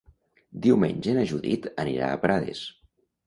Diumenge 0.63 1.13
na 1.17 1.25
Judit 1.31 1.69
anirà 1.85 2.09
a 2.09 2.17
Prades. 2.25 2.63